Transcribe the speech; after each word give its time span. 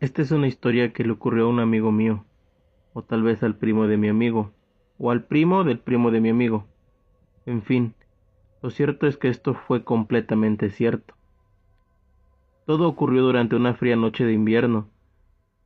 Esta 0.00 0.22
es 0.22 0.30
una 0.30 0.46
historia 0.46 0.92
que 0.92 1.02
le 1.02 1.10
ocurrió 1.10 1.46
a 1.46 1.48
un 1.48 1.58
amigo 1.58 1.90
mío, 1.90 2.24
o 2.92 3.02
tal 3.02 3.24
vez 3.24 3.42
al 3.42 3.56
primo 3.56 3.88
de 3.88 3.96
mi 3.96 4.08
amigo, 4.08 4.52
o 4.96 5.10
al 5.10 5.24
primo 5.24 5.64
del 5.64 5.80
primo 5.80 6.12
de 6.12 6.20
mi 6.20 6.28
amigo. 6.28 6.66
En 7.46 7.62
fin, 7.62 7.94
lo 8.62 8.70
cierto 8.70 9.08
es 9.08 9.16
que 9.16 9.26
esto 9.26 9.54
fue 9.54 9.82
completamente 9.82 10.70
cierto. 10.70 11.14
Todo 12.64 12.86
ocurrió 12.86 13.22
durante 13.22 13.56
una 13.56 13.74
fría 13.74 13.96
noche 13.96 14.24
de 14.24 14.34
invierno, 14.34 14.88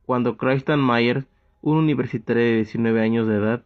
cuando 0.03 0.35
Christian 0.35 0.83
Myers, 0.83 1.27
un 1.61 1.77
universitario 1.77 2.41
de 2.41 2.55
19 2.55 3.01
años 3.01 3.27
de 3.27 3.35
edad, 3.35 3.63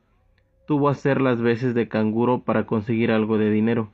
tuvo 0.68 0.90
a 0.90 0.92
hacer 0.92 1.22
las 1.22 1.40
veces 1.42 1.76
de 1.76 1.88
canguro 1.88 2.42
para 2.42 2.66
conseguir 2.66 3.12
algo 3.12 3.38
de 3.38 3.50
dinero. 3.52 3.94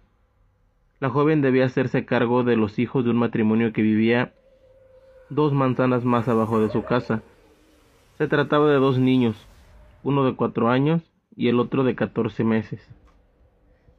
La 1.00 1.12
joven 1.12 1.44
debía 1.44 1.66
hacerse 1.66 2.06
cargo 2.06 2.44
de 2.44 2.56
los 2.56 2.80
hijos 2.80 3.04
de 3.04 3.12
un 3.12 3.18
matrimonio 3.18 3.74
que 3.74 3.84
vivía 3.84 4.34
dos 5.36 5.54
manzanas 5.54 6.06
más 6.06 6.28
abajo 6.28 6.60
de 6.60 6.70
su 6.70 6.84
casa. 6.84 7.22
Se 8.18 8.28
trataba 8.28 8.70
de 8.70 8.78
dos 8.78 9.00
niños, 9.00 9.36
uno 10.04 10.24
de 10.26 10.36
cuatro 10.36 10.70
años 10.70 11.02
y 11.36 11.48
el 11.48 11.60
otro 11.60 11.84
de 11.84 11.96
catorce 11.96 12.44
meses, 12.44 12.88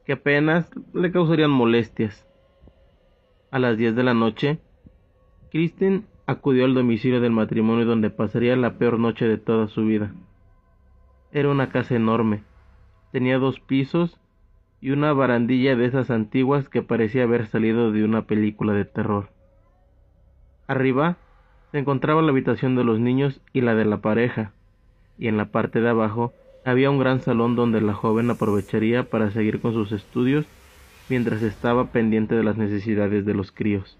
que 0.05 0.13
apenas 0.13 0.69
le 0.93 1.11
causarían 1.11 1.51
molestias. 1.51 2.25
A 3.51 3.59
las 3.59 3.77
diez 3.77 3.95
de 3.95 4.03
la 4.03 4.13
noche, 4.13 4.59
Kristen 5.51 6.05
acudió 6.27 6.65
al 6.65 6.73
domicilio 6.73 7.21
del 7.21 7.31
matrimonio 7.31 7.85
donde 7.85 8.09
pasaría 8.09 8.55
la 8.55 8.77
peor 8.77 8.99
noche 8.99 9.27
de 9.27 9.37
toda 9.37 9.67
su 9.67 9.85
vida. 9.85 10.13
Era 11.31 11.49
una 11.49 11.69
casa 11.69 11.95
enorme, 11.95 12.43
tenía 13.11 13.37
dos 13.37 13.59
pisos 13.59 14.19
y 14.81 14.91
una 14.91 15.13
barandilla 15.13 15.75
de 15.75 15.85
esas 15.85 16.09
antiguas 16.09 16.69
que 16.69 16.81
parecía 16.81 17.23
haber 17.23 17.47
salido 17.47 17.91
de 17.91 18.03
una 18.03 18.23
película 18.27 18.73
de 18.73 18.85
terror. 18.85 19.29
Arriba 20.67 21.17
se 21.75 21.79
encontraba 21.79 22.21
la 22.21 22.31
habitación 22.31 22.77
de 22.77 22.85
los 22.85 23.01
niños 23.01 23.41
y 23.51 23.59
la 23.59 23.75
de 23.75 23.83
la 23.83 23.97
pareja, 23.97 24.53
y 25.19 25.27
en 25.27 25.35
la 25.35 25.51
parte 25.51 25.81
de 25.81 25.89
abajo 25.89 26.31
había 26.63 26.89
un 26.89 26.99
gran 26.99 27.19
salón 27.19 27.57
donde 27.57 27.81
la 27.81 27.93
joven 27.93 28.31
aprovecharía 28.31 29.09
para 29.09 29.29
seguir 29.31 29.59
con 29.59 29.73
sus 29.73 29.91
estudios 29.91 30.45
mientras 31.09 31.41
estaba 31.41 31.91
pendiente 31.91 32.33
de 32.33 32.45
las 32.45 32.55
necesidades 32.55 33.25
de 33.25 33.33
los 33.33 33.51
críos. 33.51 33.99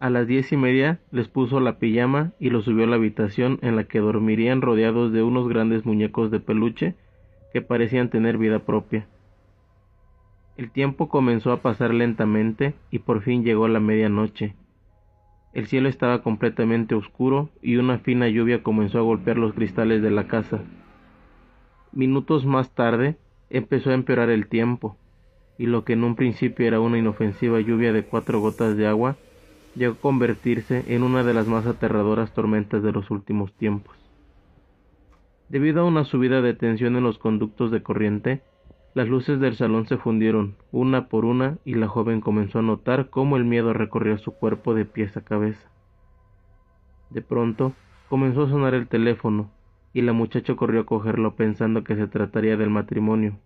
A 0.00 0.10
las 0.10 0.26
diez 0.26 0.50
y 0.50 0.56
media 0.56 0.98
les 1.12 1.28
puso 1.28 1.60
la 1.60 1.78
pijama 1.78 2.32
y 2.40 2.50
los 2.50 2.64
subió 2.64 2.82
a 2.82 2.88
la 2.88 2.96
habitación 2.96 3.60
en 3.62 3.76
la 3.76 3.84
que 3.84 4.00
dormirían 4.00 4.62
rodeados 4.62 5.12
de 5.12 5.22
unos 5.22 5.48
grandes 5.48 5.86
muñecos 5.86 6.32
de 6.32 6.40
peluche 6.40 6.96
que 7.52 7.62
parecían 7.62 8.10
tener 8.10 8.36
vida 8.36 8.58
propia. 8.58 9.06
El 10.56 10.72
tiempo 10.72 11.08
comenzó 11.08 11.52
a 11.52 11.62
pasar 11.62 11.94
lentamente 11.94 12.74
y 12.90 12.98
por 12.98 13.22
fin 13.22 13.44
llegó 13.44 13.68
la 13.68 13.78
medianoche. 13.78 14.56
El 15.58 15.66
cielo 15.66 15.88
estaba 15.88 16.22
completamente 16.22 16.94
oscuro 16.94 17.50
y 17.60 17.78
una 17.78 17.98
fina 17.98 18.28
lluvia 18.28 18.62
comenzó 18.62 18.98
a 18.98 19.02
golpear 19.02 19.38
los 19.38 19.54
cristales 19.54 20.02
de 20.02 20.12
la 20.12 20.28
casa. 20.28 20.60
Minutos 21.90 22.46
más 22.46 22.70
tarde 22.76 23.16
empezó 23.50 23.90
a 23.90 23.94
empeorar 23.94 24.30
el 24.30 24.46
tiempo, 24.46 24.96
y 25.58 25.66
lo 25.66 25.82
que 25.82 25.94
en 25.94 26.04
un 26.04 26.14
principio 26.14 26.64
era 26.64 26.78
una 26.78 26.98
inofensiva 26.98 27.58
lluvia 27.58 27.92
de 27.92 28.04
cuatro 28.04 28.38
gotas 28.38 28.76
de 28.76 28.86
agua 28.86 29.16
llegó 29.74 29.94
a 29.94 30.00
convertirse 30.00 30.84
en 30.86 31.02
una 31.02 31.24
de 31.24 31.34
las 31.34 31.48
más 31.48 31.66
aterradoras 31.66 32.32
tormentas 32.32 32.84
de 32.84 32.92
los 32.92 33.10
últimos 33.10 33.52
tiempos. 33.52 33.96
Debido 35.48 35.80
a 35.80 35.86
una 35.86 36.04
subida 36.04 36.40
de 36.40 36.54
tensión 36.54 36.94
en 36.94 37.02
los 37.02 37.18
conductos 37.18 37.72
de 37.72 37.82
corriente, 37.82 38.42
las 38.94 39.08
luces 39.08 39.38
del 39.38 39.54
salón 39.56 39.86
se 39.86 39.96
fundieron 39.96 40.56
una 40.72 41.08
por 41.08 41.24
una 41.24 41.58
y 41.64 41.74
la 41.74 41.88
joven 41.88 42.20
comenzó 42.20 42.58
a 42.58 42.62
notar 42.62 43.10
cómo 43.10 43.36
el 43.36 43.44
miedo 43.44 43.72
recorría 43.72 44.18
su 44.18 44.32
cuerpo 44.32 44.74
de 44.74 44.84
pies 44.84 45.16
a 45.16 45.20
cabeza. 45.20 45.68
De 47.10 47.22
pronto 47.22 47.72
comenzó 48.08 48.44
a 48.44 48.48
sonar 48.48 48.74
el 48.74 48.88
teléfono 48.88 49.50
y 49.92 50.02
la 50.02 50.12
muchacha 50.12 50.54
corrió 50.56 50.80
a 50.80 50.86
cogerlo 50.86 51.36
pensando 51.36 51.84
que 51.84 51.96
se 51.96 52.06
trataría 52.06 52.56
del 52.56 52.70
matrimonio. 52.70 53.38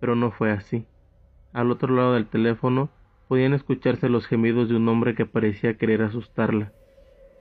Pero 0.00 0.16
no 0.16 0.30
fue 0.30 0.50
así. 0.50 0.86
Al 1.52 1.70
otro 1.70 1.94
lado 1.94 2.14
del 2.14 2.26
teléfono 2.26 2.90
podían 3.28 3.52
escucharse 3.52 4.08
los 4.08 4.26
gemidos 4.26 4.68
de 4.68 4.76
un 4.76 4.88
hombre 4.88 5.14
que 5.14 5.26
parecía 5.26 5.76
querer 5.76 6.02
asustarla. 6.02 6.72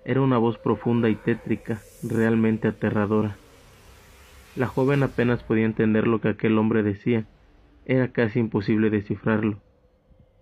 Era 0.06 0.22
una 0.22 0.38
voz 0.38 0.58
profunda 0.58 1.10
y 1.10 1.16
tétrica, 1.16 1.80
realmente 2.04 2.68
aterradora. 2.68 3.36
La 4.56 4.68
joven 4.68 5.04
apenas 5.04 5.44
podía 5.44 5.66
entender 5.66 6.08
lo 6.08 6.20
que 6.20 6.30
aquel 6.30 6.58
hombre 6.58 6.84
decía. 6.84 7.26
Era 7.86 8.12
casi 8.12 8.40
imposible 8.40 8.90
descifrarlo. 8.90 9.60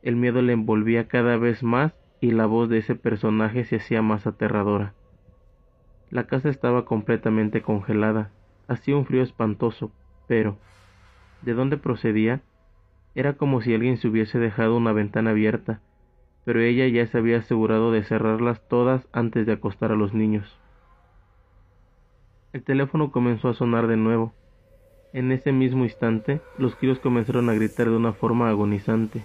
El 0.02 0.16
miedo 0.16 0.42
le 0.42 0.54
envolvía 0.54 1.08
cada 1.08 1.38
vez 1.38 1.62
más 1.62 1.94
y 2.22 2.32
la 2.32 2.46
voz 2.46 2.70
de 2.70 2.80
ese 2.80 2.96
personaje 2.96 3.66
se 3.66 3.78
hacía 3.78 4.02
más 4.02 4.26
aterradora. 4.26 4.94
La 6.10 6.26
casa 6.26 6.50
estaba 6.50 6.86
completamente 6.86 7.62
congelada. 7.62 8.32
Hacía 8.68 8.96
un 8.96 9.06
frío 9.06 9.22
espantoso, 9.22 9.92
pero 10.28 10.58
¿de 11.44 11.54
dónde 11.54 11.78
procedía? 11.78 12.42
Era 13.16 13.34
como 13.34 13.62
si 13.62 13.74
alguien 13.74 13.98
se 13.98 14.08
hubiese 14.08 14.40
dejado 14.40 14.78
una 14.78 14.92
ventana 14.92 15.32
abierta, 15.32 15.82
pero 16.46 16.62
ella 16.62 16.88
ya 16.88 17.06
se 17.08 17.18
había 17.18 17.38
asegurado 17.38 17.92
de 17.92 18.04
cerrarlas 18.04 18.68
todas 18.68 19.08
antes 19.12 19.46
de 19.46 19.54
acostar 19.54 19.92
a 19.92 19.96
los 19.96 20.14
niños. 20.14 20.60
El 22.52 22.64
teléfono 22.64 23.12
comenzó 23.12 23.50
a 23.50 23.54
sonar 23.54 23.86
de 23.86 23.96
nuevo. 23.96 24.34
En 25.14 25.32
ese 25.32 25.52
mismo 25.52 25.84
instante, 25.84 26.42
los 26.58 26.76
críos 26.76 26.98
comenzaron 26.98 27.48
a 27.48 27.54
gritar 27.54 27.88
de 27.88 27.96
una 27.96 28.14
forma 28.14 28.50
agonizante. 28.50 29.22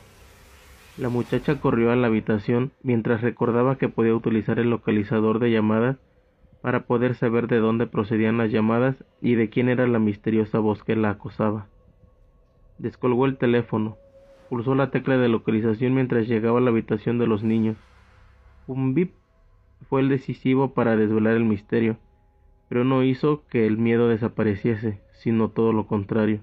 La 0.98 1.08
muchacha 1.08 1.58
corrió 1.58 1.90
a 1.90 1.96
la 1.96 2.08
habitación 2.08 2.72
mientras 2.82 3.22
recordaba 3.22 3.76
que 3.76 3.88
podía 3.88 4.14
utilizar 4.14 4.58
el 4.58 4.68
localizador 4.68 5.38
de 5.38 5.50
llamadas 5.50 5.96
para 6.60 6.84
poder 6.84 7.14
saber 7.14 7.46
de 7.46 7.58
dónde 7.58 7.86
procedían 7.86 8.36
las 8.36 8.52
llamadas 8.52 9.02
y 9.22 9.36
de 9.36 9.48
quién 9.48 9.70
era 9.70 9.86
la 9.86 9.98
misteriosa 9.98 10.58
voz 10.58 10.84
que 10.84 10.94
la 10.94 11.10
acosaba. 11.10 11.66
Descolgó 12.76 13.24
el 13.24 13.38
teléfono, 13.38 13.96
pulsó 14.50 14.74
la 14.74 14.90
tecla 14.90 15.16
de 15.16 15.28
localización 15.28 15.94
mientras 15.94 16.28
llegaba 16.28 16.58
a 16.58 16.62
la 16.62 16.70
habitación 16.70 17.18
de 17.18 17.26
los 17.26 17.42
niños. 17.42 17.78
Un 18.66 18.92
bip 18.92 19.12
fue 19.88 20.02
el 20.02 20.10
decisivo 20.10 20.74
para 20.74 20.96
desvelar 20.96 21.36
el 21.36 21.44
misterio 21.44 21.96
pero 22.68 22.84
no 22.84 23.02
hizo 23.02 23.44
que 23.48 23.66
el 23.66 23.78
miedo 23.78 24.08
desapareciese, 24.08 25.00
sino 25.12 25.48
todo 25.50 25.72
lo 25.72 25.86
contrario. 25.86 26.40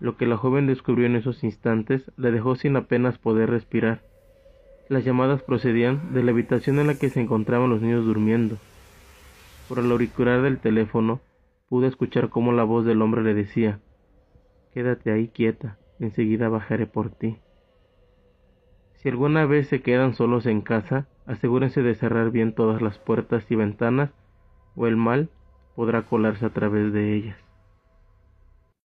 Lo 0.00 0.16
que 0.16 0.26
la 0.26 0.36
joven 0.36 0.66
descubrió 0.66 1.06
en 1.06 1.16
esos 1.16 1.44
instantes 1.44 2.10
la 2.16 2.30
dejó 2.30 2.56
sin 2.56 2.76
apenas 2.76 3.18
poder 3.18 3.50
respirar. 3.50 4.02
Las 4.88 5.04
llamadas 5.04 5.42
procedían 5.42 6.14
de 6.14 6.24
la 6.24 6.30
habitación 6.32 6.78
en 6.78 6.88
la 6.88 6.94
que 6.94 7.10
se 7.10 7.20
encontraban 7.20 7.70
los 7.70 7.82
niños 7.82 8.04
durmiendo. 8.06 8.56
Por 9.68 9.78
el 9.78 9.90
auricular 9.92 10.42
del 10.42 10.58
teléfono 10.58 11.20
pude 11.68 11.86
escuchar 11.86 12.30
cómo 12.30 12.52
la 12.52 12.64
voz 12.64 12.84
del 12.84 13.02
hombre 13.02 13.22
le 13.22 13.34
decía 13.34 13.78
Quédate 14.72 15.12
ahí 15.12 15.28
quieta, 15.28 15.78
enseguida 16.00 16.48
bajaré 16.48 16.86
por 16.86 17.10
ti. 17.10 17.36
Si 18.94 19.08
alguna 19.08 19.46
vez 19.46 19.68
se 19.68 19.80
quedan 19.80 20.14
solos 20.14 20.46
en 20.46 20.60
casa, 20.60 21.06
asegúrense 21.26 21.82
de 21.82 21.94
cerrar 21.94 22.30
bien 22.30 22.54
todas 22.54 22.82
las 22.82 22.98
puertas 22.98 23.50
y 23.50 23.54
ventanas 23.54 24.10
o 24.76 24.86
el 24.86 24.96
mal 24.96 25.28
podrá 25.74 26.02
colarse 26.02 26.46
a 26.46 26.50
través 26.50 26.92
de 26.92 27.14
ellas. 27.14 27.49